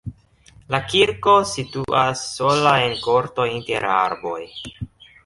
[0.75, 4.41] La kirko situas sola en korto inter arboj.